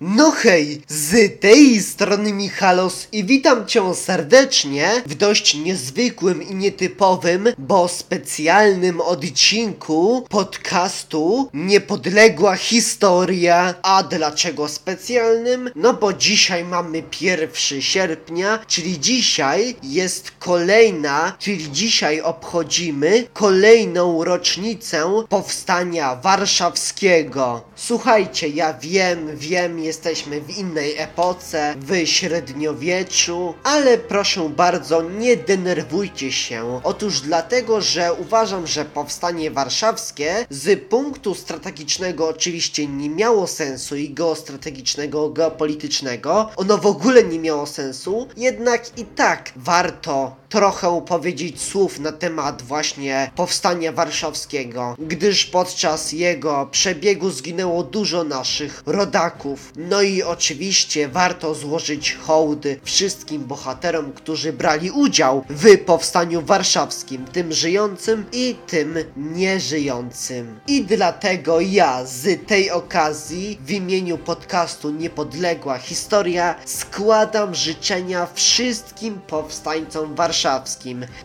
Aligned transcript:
No 0.00 0.30
hej, 0.30 0.82
z 0.88 1.40
tej 1.40 1.82
strony 1.82 2.32
Michalos 2.32 3.08
i 3.12 3.24
witam 3.24 3.66
cię 3.66 3.94
serdecznie 3.94 5.02
w 5.06 5.14
dość 5.14 5.54
niezwykłym 5.54 6.42
i 6.42 6.54
nietypowym, 6.54 7.48
bo 7.58 7.88
specjalnym 7.88 9.00
odcinku 9.00 10.26
podcastu 10.30 11.48
Niepodległa 11.54 12.56
Historia. 12.56 13.74
A 13.82 14.02
dlaczego 14.02 14.68
specjalnym? 14.68 15.70
No 15.74 15.94
bo 15.94 16.12
dzisiaj 16.12 16.64
mamy 16.64 17.02
1 17.20 17.50
sierpnia, 17.80 18.58
czyli 18.66 19.00
dzisiaj 19.00 19.76
jest 19.82 20.32
kolejna, 20.38 21.36
czyli 21.38 21.72
dzisiaj 21.72 22.20
obchodzimy 22.20 23.26
kolejną 23.32 24.24
rocznicę 24.24 25.24
powstania 25.28 26.16
warszawskiego. 26.16 27.64
Słuchajcie, 27.76 28.48
ja 28.48 28.74
wiem, 28.74 29.36
wiem, 29.36 29.87
jesteśmy 29.88 30.40
w 30.40 30.58
innej 30.58 30.98
epoce, 30.98 31.74
w 31.78 32.06
średniowieczu, 32.06 33.54
ale 33.64 33.98
proszę 33.98 34.48
bardzo, 34.48 35.02
nie 35.02 35.36
denerwujcie 35.36 36.32
się. 36.32 36.80
Otóż 36.84 37.20
dlatego, 37.20 37.80
że 37.80 38.12
uważam, 38.12 38.66
że 38.66 38.84
powstanie 38.84 39.50
warszawskie 39.50 40.46
z 40.50 40.88
punktu 40.88 41.34
strategicznego 41.34 42.28
oczywiście 42.28 42.86
nie 42.86 43.10
miało 43.10 43.46
sensu 43.46 43.96
i 43.96 44.10
geostrategicznego, 44.10 45.30
geopolitycznego, 45.30 46.50
ono 46.56 46.78
w 46.78 46.86
ogóle 46.86 47.24
nie 47.24 47.38
miało 47.38 47.66
sensu, 47.66 48.28
jednak 48.36 48.98
i 48.98 49.04
tak 49.04 49.52
warto 49.56 50.36
trochę 50.48 51.02
powiedzieć 51.06 51.62
słów 51.62 52.00
na 52.00 52.12
temat 52.12 52.62
właśnie 52.62 53.30
powstania 53.36 53.92
warszawskiego, 53.92 54.96
gdyż 54.98 55.46
podczas 55.46 56.12
jego 56.12 56.68
przebiegu 56.70 57.30
zginęło 57.30 57.82
dużo 57.82 58.24
naszych 58.24 58.82
rodaków. 58.86 59.72
No 59.76 60.02
i 60.02 60.22
oczywiście 60.22 61.08
warto 61.08 61.54
złożyć 61.54 62.14
hołdy 62.14 62.80
wszystkim 62.82 63.44
bohaterom, 63.44 64.12
którzy 64.12 64.52
brali 64.52 64.90
udział 64.90 65.44
w 65.50 65.78
powstaniu 65.78 66.42
warszawskim, 66.42 67.24
tym 67.24 67.52
żyjącym 67.52 68.24
i 68.32 68.56
tym 68.66 68.94
nieżyjącym. 69.16 70.60
I 70.66 70.84
dlatego 70.84 71.60
ja 71.60 72.04
z 72.06 72.46
tej 72.46 72.70
okazji 72.70 73.58
w 73.66 73.70
imieniu 73.70 74.18
podcastu 74.18 74.90
Niepodległa 74.90 75.78
Historia 75.78 76.54
składam 76.64 77.54
życzenia 77.54 78.28
wszystkim 78.34 79.20
powstańcom 79.26 80.14
warszawskim. 80.14 80.37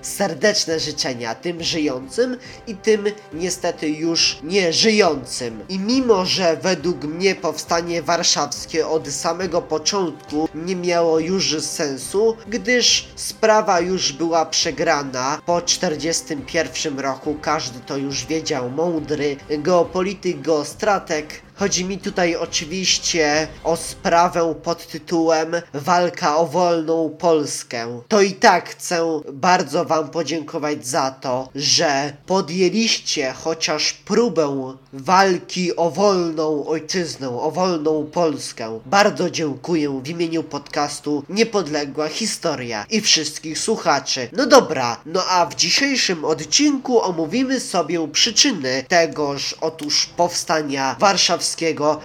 Serdeczne 0.01 0.79
życzenia 0.79 1.35
tym 1.35 1.63
żyjącym 1.63 2.37
i 2.67 2.75
tym 2.75 3.05
niestety 3.33 3.89
już 3.89 4.37
nieżyjącym. 4.43 5.63
I 5.69 5.79
mimo, 5.79 6.25
że 6.25 6.57
według 6.57 7.03
mnie 7.03 7.35
powstanie 7.35 8.01
warszawskie 8.01 8.87
od 8.87 9.07
samego 9.07 9.61
początku 9.61 10.49
nie 10.55 10.75
miało 10.75 11.19
już 11.19 11.61
sensu, 11.61 12.37
gdyż 12.47 13.07
sprawa 13.15 13.79
już 13.79 14.13
była 14.13 14.45
przegrana. 14.45 15.41
Po 15.45 15.61
41 15.61 16.99
roku, 16.99 17.35
każdy 17.41 17.79
to 17.79 17.97
już 17.97 18.25
wiedział, 18.25 18.69
mądry 18.69 19.37
geopolityk, 19.49 20.41
geostrateg, 20.41 21.41
Chodzi 21.55 21.85
mi 21.85 21.97
tutaj 21.97 22.35
oczywiście 22.35 23.47
o 23.63 23.77
sprawę 23.77 24.55
pod 24.63 24.87
tytułem 24.87 25.55
Walka 25.73 26.37
o 26.37 26.47
wolną 26.47 27.15
Polskę. 27.19 28.01
To 28.07 28.21
i 28.21 28.31
tak 28.31 28.69
chcę 28.69 29.21
bardzo 29.33 29.85
Wam 29.85 30.09
podziękować 30.09 30.87
za 30.87 31.11
to, 31.11 31.49
że 31.55 32.13
podjęliście 32.25 33.33
chociaż 33.43 33.93
próbę 33.93 34.73
walki 34.93 35.75
o 35.75 35.89
wolną 35.89 36.67
ojczyznę, 36.67 37.29
o 37.29 37.51
wolną 37.51 38.05
Polskę. 38.05 38.79
Bardzo 38.85 39.29
dziękuję 39.29 40.01
w 40.03 40.09
imieniu 40.09 40.43
podcastu 40.43 41.23
Niepodległa 41.29 42.07
Historia 42.07 42.85
i 42.89 43.01
wszystkich 43.01 43.59
słuchaczy. 43.59 44.29
No 44.31 44.45
dobra, 44.45 44.97
no 45.05 45.25
a 45.25 45.45
w 45.45 45.55
dzisiejszym 45.55 46.25
odcinku 46.25 47.01
omówimy 47.01 47.59
sobie 47.59 48.07
przyczyny 48.07 48.85
tegoż 48.87 49.55
otóż 49.61 50.05
powstania 50.05 50.95
warszawskiego 50.99 51.43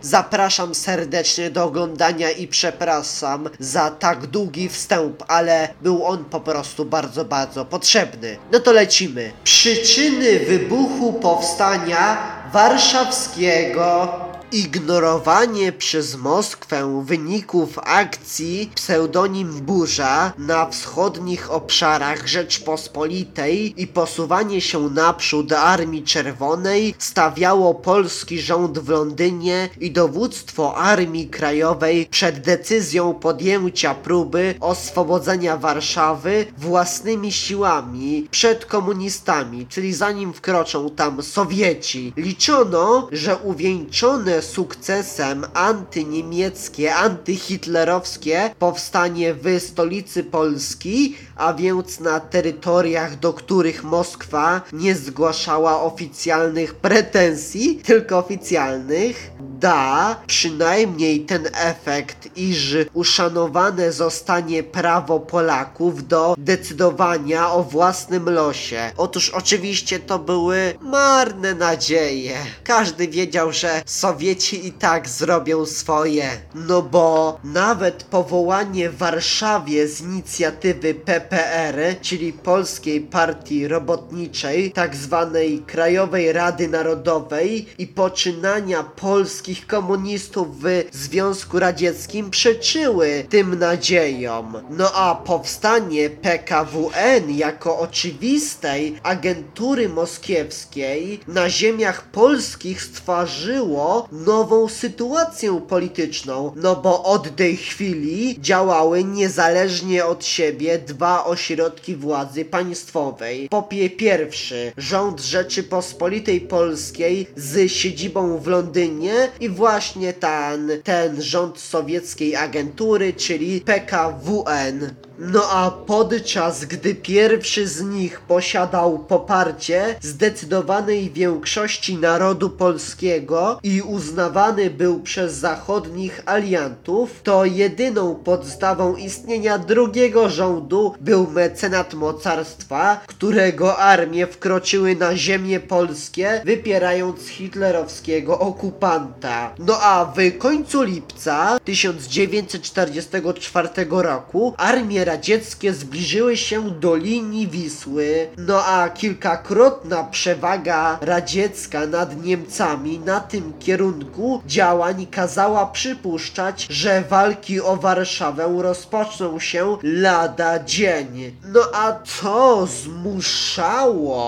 Zapraszam 0.01 0.75
serdecznie 0.75 1.51
do 1.51 1.65
oglądania 1.65 2.31
i 2.31 2.49
przepraszam 2.49 3.49
za 3.59 3.91
tak 3.91 4.27
długi 4.27 4.69
wstęp, 4.69 5.25
ale 5.29 5.69
był 5.83 6.07
on 6.07 6.25
po 6.25 6.41
prostu 6.41 6.85
bardzo, 6.85 7.25
bardzo 7.25 7.65
potrzebny. 7.65 8.37
No 8.53 8.61
to 8.61 8.73
lecimy. 8.73 9.33
Przyczyny 9.45 10.39
wybuchu 10.39 11.13
powstania 11.13 12.19
warszawskiego 12.53 14.28
Ignorowanie 14.53 15.73
przez 15.73 16.17
Moskwę 16.17 17.03
wyników 17.05 17.79
akcji 17.83 18.71
pseudonim 18.75 19.53
Burza 19.53 20.33
na 20.39 20.67
wschodnich 20.67 21.51
obszarach 21.51 22.27
Rzeczpospolitej 22.27 23.83
i 23.83 23.87
posuwanie 23.87 24.61
się 24.61 24.91
naprzód 24.91 25.53
Armii 25.53 26.03
Czerwonej 26.03 26.95
stawiało 26.99 27.75
polski 27.75 28.41
rząd 28.41 28.79
w 28.79 28.89
Londynie 28.89 29.69
i 29.81 29.91
dowództwo 29.91 30.77
Armii 30.77 31.29
Krajowej 31.29 32.07
przed 32.11 32.41
decyzją 32.41 33.15
podjęcia 33.15 33.95
próby 33.95 34.55
oswobodzenia 34.61 35.57
Warszawy 35.57 36.47
własnymi 36.59 37.33
siłami 37.33 38.29
przed 38.31 38.67
komunistami, 38.67 39.67
czyli 39.67 39.95
zanim 39.95 40.33
wkroczą 40.33 40.91
tam 40.91 41.23
Sowieci. 41.23 42.13
Liczono, 42.17 43.09
że 43.13 43.37
uwieńczone 43.37 44.38
sukcesem 44.43 45.47
antyniemieckie, 45.55 46.95
antyhitlerowskie 46.95 48.51
powstanie 48.59 49.35
w 49.35 49.61
stolicy 49.61 50.25
Polski, 50.25 51.17
a 51.37 51.55
więc 51.55 52.01
na 52.01 52.21
terytoriach, 52.21 53.19
do 53.19 53.33
których 53.33 53.85
Moskwa 53.85 54.61
nie 54.73 54.95
zgłaszała 54.95 55.83
oficjalnych 55.83 56.75
pretensji, 56.75 57.81
tylko 57.85 58.19
oficjalnych, 58.19 59.31
da 59.41 60.17
przynajmniej 60.27 61.21
ten 61.21 61.49
efekt, 61.55 62.29
iż 62.37 62.77
uszanowane 62.93 63.93
zostanie 63.93 64.63
prawo 64.63 65.21
Polaków 65.21 66.09
do 66.09 66.35
decydowania 66.39 67.53
o 67.53 67.63
własnym 67.63 68.31
losie. 68.31 68.91
Otóż 68.97 69.31
oczywiście 69.31 69.99
to 69.99 70.19
były 70.19 70.75
marne 70.81 71.55
nadzieje. 71.55 72.37
Każdy 72.65 73.09
wiedział, 73.09 73.53
że 73.53 73.83
Sowieci 73.87 74.28
i 74.53 74.73
tak 74.73 75.09
zrobią 75.09 75.67
swoje. 75.67 76.31
No 76.55 76.83
bo 76.83 77.39
nawet 77.45 78.05
powołanie 78.05 78.91
w 78.91 78.97
Warszawie 78.97 79.89
z 79.89 80.01
inicjatywy 80.01 80.95
PPR, 80.95 82.01
czyli 82.01 82.33
Polskiej 82.33 83.01
Partii 83.01 83.69
Robotniczej, 83.69 84.73
tak 84.73 84.97
zwanej 84.97 85.63
Krajowej 85.67 86.33
Rady 86.33 86.69
Narodowej 86.69 87.67
i 87.79 87.87
poczynania 87.87 88.83
polskich 88.83 89.67
komunistów 89.67 90.49
w 90.63 90.85
Związku 90.93 91.59
Radzieckim 91.59 92.31
przeczyły 92.31 93.25
tym 93.29 93.59
nadziejom. 93.59 94.57
No 94.71 94.93
a 94.95 95.15
powstanie 95.15 96.11
PKWN 96.11 97.31
jako 97.31 97.79
oczywistej 97.79 99.01
agentury 99.03 99.89
moskiewskiej 99.89 101.21
na 101.29 101.51
ziemiach 101.51 102.03
polskich 102.03 102.83
stworzyło 102.83 104.09
nową 104.27 104.69
sytuację 104.69 105.61
polityczną, 105.69 106.53
no 106.57 106.77
bo 106.77 107.05
od 107.05 107.37
tej 107.37 107.57
chwili 107.57 108.37
działały 108.41 109.05
niezależnie 109.05 110.07
od 110.07 110.25
siebie 110.25 110.79
dwa 110.79 111.25
ośrodki 111.25 111.97
władzy 111.97 112.45
państwowej. 112.45 113.49
Popie 113.49 113.91
pierwszy, 113.91 114.73
rząd 114.77 115.21
Rzeczypospolitej 115.21 116.41
Polskiej 116.41 117.27
z 117.37 117.73
siedzibą 117.73 118.39
w 118.39 118.47
Londynie 118.47 119.29
i 119.41 119.49
właśnie 119.49 120.13
ten, 120.13 120.71
ten 120.85 121.23
rząd 121.23 121.59
sowieckiej 121.59 122.37
agentury, 122.37 123.13
czyli 123.13 123.61
PKWN. 123.61 125.08
No 125.21 125.51
a 125.51 125.71
podczas 125.71 126.65
gdy 126.65 126.95
pierwszy 126.95 127.69
z 127.69 127.83
nich 127.83 128.21
posiadał 128.21 128.99
poparcie 128.99 129.97
zdecydowanej 130.01 131.11
większości 131.11 131.97
narodu 131.97 132.51
polskiego 132.51 133.61
i 133.63 133.83
uznawany 133.83 134.71
był 134.71 135.01
przez 135.01 135.35
zachodnich 135.35 136.23
aliantów, 136.27 137.23
to 137.23 137.45
jedyną 137.45 138.15
podstawą 138.15 138.97
istnienia 138.97 139.59
drugiego 139.59 140.29
rządu 140.29 140.95
był 141.01 141.31
mecenat 141.31 141.95
mocarstwa, 141.95 143.01
którego 143.07 143.79
armie 143.79 144.27
wkroczyły 144.27 144.97
na 144.97 145.17
ziemię 145.17 145.61
polskie, 145.61 146.43
wypierając 146.45 147.29
hitlerowskiego 147.29 148.39
okupanta. 148.39 149.55
No 149.59 149.79
a 149.83 150.05
w 150.05 150.39
końcu 150.39 150.83
lipca 150.83 151.59
1944 151.65 153.69
roku 153.91 154.55
armię 154.57 155.08
radzieckie 155.09 155.73
zbliżyły 155.73 156.37
się 156.37 156.71
do 156.71 156.97
linii 156.97 157.49
Wisły, 157.49 158.29
no 158.39 158.65
a 158.65 158.89
kilkakrotna 158.91 160.05
przewaga 160.05 160.99
radziecka 161.01 161.87
nad 161.87 162.25
Niemcami 162.25 162.99
na 162.99 163.21
tym 163.21 163.53
kierunku 163.59 164.43
działań 164.47 165.07
kazała 165.07 165.67
przypuszczać, 165.67 166.67
że 166.71 167.03
walki 167.03 167.61
o 167.61 167.77
Warszawę 167.77 168.55
rozpoczną 168.59 169.41
się 169.41 169.77
lada 169.83 170.65
dzień. 170.65 171.37
No 171.45 171.61
a 171.75 171.93
to 171.93 172.67
zmuszało 172.67 174.19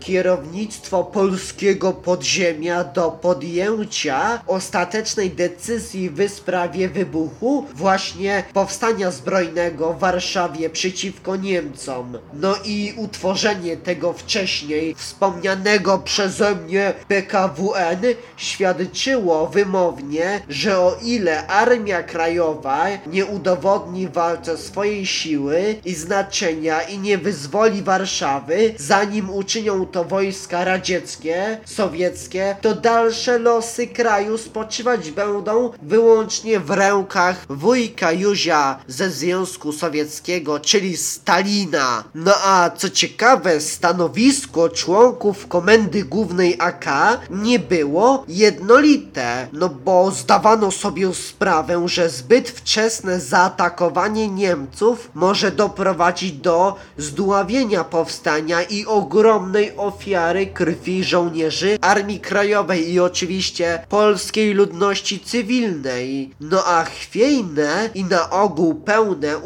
kierownictwo 0.00 1.04
polskiego 1.04 1.92
podziemia 1.92 2.84
do 2.84 3.10
podjęcia 3.10 4.42
ostatecznej 4.46 5.30
decyzji 5.30 6.10
w 6.10 6.28
sprawie 6.28 6.88
wybuchu 6.88 7.66
właśnie 7.74 8.44
powstania 8.52 9.10
zbrojnego 9.10 9.92
w 9.92 10.04
Warszawie 10.24 10.70
przeciwko 10.70 11.36
Niemcom. 11.36 12.18
No 12.34 12.54
i 12.64 12.94
utworzenie 12.96 13.76
tego 13.76 14.12
wcześniej 14.12 14.94
wspomnianego 14.94 15.98
przeze 15.98 16.54
mnie 16.54 16.94
PKWN 17.08 18.02
świadczyło 18.36 19.46
wymownie, 19.46 20.40
że 20.48 20.78
o 20.78 20.96
ile 21.02 21.46
Armia 21.46 22.02
Krajowa 22.02 22.86
nie 23.06 23.26
udowodni 23.26 24.08
walce 24.08 24.56
swojej 24.56 25.06
siły 25.06 25.76
i 25.84 25.94
znaczenia 25.94 26.82
i 26.82 26.98
nie 26.98 27.18
wyzwoli 27.18 27.82
Warszawy, 27.82 28.74
zanim 28.78 29.30
uczynią 29.30 29.86
to 29.86 30.04
wojska 30.04 30.64
radzieckie, 30.64 31.58
sowieckie, 31.64 32.56
to 32.60 32.74
dalsze 32.74 33.38
losy 33.38 33.86
kraju 33.86 34.38
spoczywać 34.38 35.10
będą 35.10 35.70
wyłącznie 35.82 36.60
w 36.60 36.70
rękach 36.70 37.46
wujka 37.48 38.12
Józia 38.12 38.78
ze 38.88 39.10
Związku 39.10 39.72
Sowieckiego, 39.72 40.13
czyli 40.62 40.96
Stalina. 40.96 42.04
No 42.14 42.32
a 42.44 42.70
co 42.70 42.90
ciekawe, 42.90 43.60
stanowisko 43.60 44.68
członków 44.68 45.48
Komendy 45.48 46.04
Głównej 46.04 46.56
AK 46.58 46.84
nie 47.30 47.58
było 47.58 48.24
jednolite, 48.28 49.48
no 49.52 49.68
bo 49.68 50.10
zdawano 50.10 50.70
sobie 50.70 51.14
sprawę, 51.14 51.88
że 51.88 52.10
zbyt 52.10 52.50
wczesne 52.50 53.20
zaatakowanie 53.20 54.28
Niemców 54.28 55.10
może 55.14 55.50
doprowadzić 55.50 56.32
do 56.32 56.76
zdławienia 56.98 57.84
powstania 57.84 58.62
i 58.62 58.86
ogromnej 58.86 59.76
ofiary 59.76 60.46
krwi 60.46 61.04
żołnierzy 61.04 61.78
Armii 61.80 62.20
Krajowej 62.20 62.92
i 62.92 63.00
oczywiście 63.00 63.84
polskiej 63.88 64.54
ludności 64.54 65.20
cywilnej. 65.20 66.30
No 66.40 66.64
a 66.66 66.84
chwiejne 66.84 67.90
i 67.94 68.04
na 68.04 68.30
ogół 68.30 68.74
pełne 68.74 69.38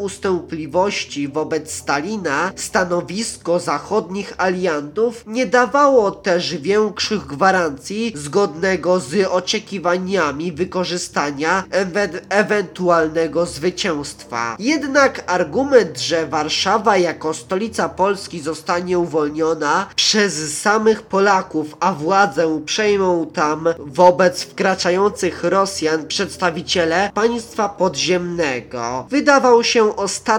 ustępliwości 0.58 1.28
wobec 1.28 1.72
Stalina 1.72 2.52
stanowisko 2.56 3.60
zachodnich 3.60 4.34
aliantów 4.38 5.24
nie 5.26 5.46
dawało 5.46 6.10
też 6.10 6.56
większych 6.56 7.26
gwarancji 7.26 8.12
zgodnego 8.16 9.00
z 9.00 9.28
oczekiwaniami 9.28 10.52
wykorzystania 10.52 11.64
ewe 11.70 12.08
ewentualnego 12.28 13.46
zwycięstwa. 13.46 14.56
Jednak 14.58 15.24
argument, 15.26 15.98
że 16.00 16.26
Warszawa 16.26 16.96
jako 16.96 17.34
stolica 17.34 17.88
Polski 17.88 18.40
zostanie 18.40 18.98
uwolniona 18.98 19.86
przez 19.96 20.60
samych 20.60 21.02
Polaków, 21.02 21.76
a 21.80 21.92
władzę 21.92 22.62
przejmą 22.64 23.26
tam 23.26 23.68
wobec 23.78 24.42
wkraczających 24.42 25.44
Rosjan 25.44 26.06
przedstawiciele 26.06 27.10
państwa 27.14 27.68
podziemnego, 27.68 29.06
wydawał 29.10 29.64
się 29.64 29.96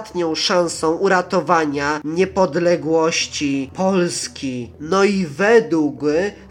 ostatnią 0.09 0.35
szansą 0.35 0.91
uratowania 0.95 2.01
niepodległości 2.03 3.71
Polski. 3.73 4.71
No 4.79 5.03
i 5.03 5.25
według 5.25 6.00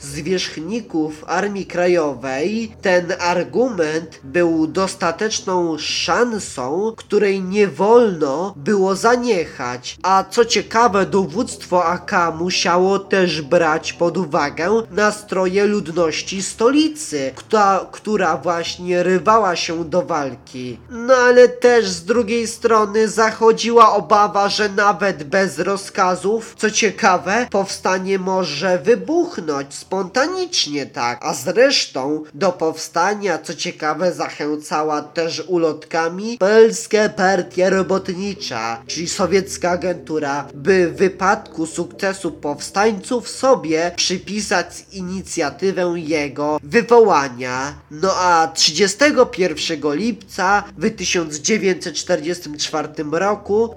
zwierzchników 0.00 1.24
Armii 1.26 1.66
Krajowej 1.66 2.72
ten 2.82 3.12
argument 3.20 4.20
był 4.24 4.66
dostateczną 4.66 5.78
szansą, 5.78 6.92
której 6.96 7.42
nie 7.42 7.68
wolno 7.68 8.54
było 8.56 8.96
zaniechać. 8.96 9.98
A 10.02 10.24
co 10.30 10.44
ciekawe, 10.44 11.06
dowództwo 11.06 11.84
AK 11.84 12.12
musiało 12.38 12.98
też 12.98 13.42
brać 13.42 13.92
pod 13.92 14.16
uwagę 14.16 14.82
nastroje 14.90 15.64
ludności 15.66 16.42
stolicy, 16.42 17.32
która, 17.34 17.86
która 17.92 18.36
właśnie 18.36 19.02
rywała 19.02 19.56
się 19.56 19.84
do 19.84 20.02
walki. 20.02 20.78
No 20.90 21.14
ale 21.14 21.48
też 21.48 21.88
z 21.88 22.04
drugiej 22.04 22.46
strony 22.46 23.08
zachodziła 23.38 23.94
obawa, 23.94 24.48
że 24.48 24.68
nawet 24.68 25.24
bez 25.24 25.58
rozkazów, 25.58 26.54
co 26.58 26.70
ciekawe, 26.70 27.46
powstanie 27.50 28.18
może 28.18 28.78
wybuchnąć 28.78 29.74
spontanicznie 29.74 30.86
tak. 30.86 31.18
A 31.22 31.34
zresztą 31.34 32.22
do 32.34 32.52
powstania, 32.52 33.38
co 33.38 33.54
ciekawe, 33.54 34.12
zachęcała 34.12 35.02
też 35.02 35.42
ulotkami 35.46 36.38
Polska 36.38 37.08
Partia 37.08 37.70
Robotnicza, 37.70 38.82
czyli 38.86 39.08
sowiecka 39.08 39.70
agentura, 39.70 40.48
by 40.54 40.88
w 40.88 40.96
wypadku 40.96 41.66
sukcesu 41.66 42.32
powstańców 42.32 43.28
sobie 43.28 43.92
przypisać 43.96 44.84
inicjatywę 44.92 45.94
jego 45.96 46.60
wywołania. 46.62 47.74
No 47.90 48.14
a 48.14 48.48
31 48.54 49.94
lipca 49.94 50.64
w 50.78 50.90
1944 50.96 52.88
roku 53.12 53.27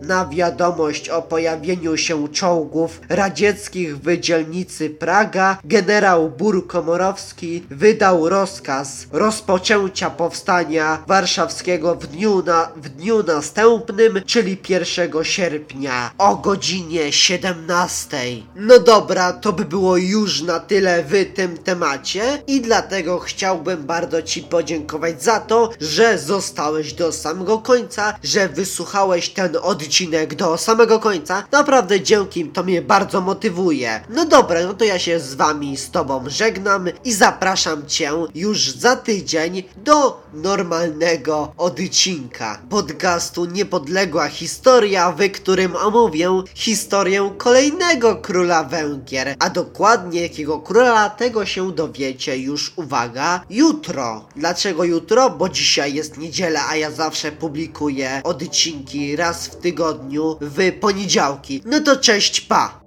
na 0.02 0.26
wiadomość 0.26 1.10
o 1.10 1.22
pojawieniu 1.22 1.98
się 1.98 2.28
czołgów 2.28 3.02
radzieckich 3.10 3.98
w 3.98 4.20
dzielnicy 4.20 4.90
Praga 4.90 5.58
generał 5.64 6.30
Burkomorowski 6.30 7.64
wydał 7.70 8.30
rozkaz 8.30 9.08
rozpoczęcia 9.12 10.10
powstania 10.10 11.04
warszawskiego 11.08 11.96
w 11.96 12.08
dniu, 12.08 12.44
na, 12.44 12.72
w 12.76 12.90
dniu 12.90 13.24
następnym, 13.24 14.22
czyli 14.26 14.58
1 14.70 15.24
sierpnia 15.24 16.12
o 16.18 16.36
godzinie 16.36 17.12
17. 17.12 18.18
No 18.56 18.80
dobra, 18.80 19.34
to 19.34 19.54
by 19.54 19.66
było 19.66 19.98
już 19.98 20.42
na 20.42 20.60
tyle 20.60 21.04
w 21.04 21.34
tym 21.34 21.58
temacie 21.58 22.44
i 22.48 22.62
dlatego 22.62 23.20
chciałbym 23.20 23.84
bardzo 23.84 24.22
Ci 24.22 24.42
podziękować 24.42 25.24
za 25.24 25.40
to, 25.40 25.70
że 25.82 26.18
zostałeś 26.18 26.94
do 26.94 27.12
samego 27.12 27.58
końca, 27.58 28.14
że 28.24 28.50
wysłuchałeś 28.50 29.30
ten 29.42 29.58
odcinek 29.62 30.36
do 30.36 30.58
samego 30.58 31.00
końca. 31.00 31.44
Naprawdę 31.52 32.02
dzięki, 32.02 32.46
to 32.46 32.64
mnie 32.64 32.82
bardzo 32.82 33.22
motywuje. 33.22 34.04
No 34.10 34.26
dobra, 34.26 34.64
no 34.64 34.74
to 34.74 34.86
ja 34.86 35.00
się 35.00 35.20
z 35.20 35.34
Wami, 35.34 35.78
z 35.78 35.92
Tobą 35.92 36.24
żegnam 36.28 36.90
i 37.04 37.14
zapraszam 37.14 37.88
Cię 37.88 38.12
już 38.36 38.72
za 38.72 38.96
tydzień 38.96 39.64
do 39.78 40.22
normalnego 40.34 41.54
odcinka 41.58 42.60
podcastu 42.70 43.46
Niepodległa 43.46 44.28
Historia, 44.28 45.12
w 45.12 45.32
którym 45.32 45.76
omówię 45.76 46.44
historię 46.54 47.32
kolejnego 47.38 48.16
króla 48.16 48.64
Węgier, 48.64 49.36
a 49.40 49.50
dokładnie 49.50 50.22
jakiego 50.22 50.60
króla 50.60 51.10
tego 51.10 51.46
się 51.46 51.72
dowiecie 51.72 52.38
już, 52.38 52.74
uwaga, 52.76 53.42
jutro. 53.50 54.26
Dlaczego 54.36 54.84
jutro? 54.84 55.30
Bo 55.30 55.50
dzisiaj 55.50 55.94
jest 55.94 56.18
niedziela, 56.18 56.68
a 56.70 56.76
ja 56.76 56.92
zawsze 56.92 57.32
publikuję 57.32 58.22
odcinki 58.24 59.16
raz 59.32 59.48
w 59.48 59.56
tygodniu 59.56 60.38
w 60.42 60.80
poniedziałki. 60.80 61.62
No 61.66 61.80
to 61.80 61.98
cześć, 61.98 62.42
pa! 62.42 62.81